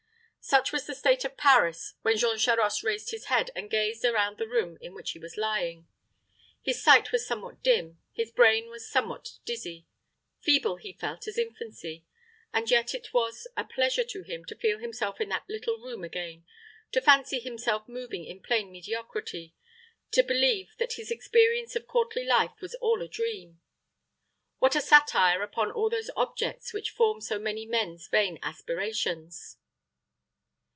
Such 0.43 0.71
was 0.73 0.87
the 0.87 0.95
state 0.95 1.23
of 1.23 1.37
Paris 1.37 1.93
when 2.01 2.17
Jean 2.17 2.35
Charost 2.35 2.81
raised 2.83 3.11
his 3.11 3.25
head, 3.25 3.51
and 3.55 3.69
gazed 3.69 4.03
around 4.03 4.37
the 4.39 4.47
room 4.47 4.75
in 4.81 4.95
which 4.95 5.11
he 5.11 5.19
was 5.19 5.37
lying. 5.37 5.87
His 6.63 6.81
sight 6.83 7.11
was 7.11 7.25
somewhat 7.27 7.61
dim, 7.61 7.99
his 8.11 8.31
brain 8.31 8.67
was 8.67 8.89
somewhat 8.89 9.33
dizzy; 9.45 9.85
feeble 10.41 10.77
he 10.77 10.93
felt 10.93 11.27
as 11.27 11.37
infancy; 11.37 12.05
but 12.51 12.71
yet 12.71 12.95
it 12.95 13.13
was 13.13 13.47
a 13.55 13.63
pleasure 13.63 14.03
to 14.05 14.23
him 14.23 14.43
to 14.45 14.55
feel 14.57 14.79
himself 14.79 15.21
in 15.21 15.29
that 15.29 15.45
little 15.47 15.77
room 15.77 16.03
again, 16.03 16.43
to 16.91 17.01
fancy 17.01 17.39
himself 17.39 17.87
moving 17.87 18.25
in 18.25 18.41
plain 18.41 18.71
mediocrity, 18.71 19.53
to 20.09 20.23
believe 20.23 20.75
that 20.79 20.93
his 20.93 21.11
experience 21.11 21.75
of 21.75 21.85
courtly 21.87 22.25
life 22.25 22.59
was 22.61 22.73
all 22.81 23.03
a 23.03 23.07
dream. 23.07 23.61
What 24.57 24.75
a 24.75 24.81
satire 24.81 25.43
upon 25.43 25.71
all 25.71 25.91
those 25.91 26.09
objects 26.17 26.73
which 26.73 26.89
form 26.89 27.21
so 27.21 27.37
many 27.37 27.67
men's 27.67 28.07
vain 28.07 28.39
aspirations! 28.41 29.57